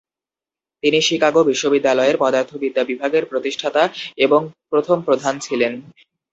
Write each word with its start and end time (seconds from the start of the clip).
তিনি 0.83 0.99
শিকাগো 1.01 1.41
বিশ্ববিদ্যালয়ের 1.43 2.17
পদার্থবিদ্যা 2.17 2.83
বিভাগের 2.83 3.23
প্রতিষ্ঠাতা 3.25 3.83
এবং 4.17 4.41
প্রথম 4.69 4.97
প্রধান 5.01 5.33
ছিলেন। 5.39 5.73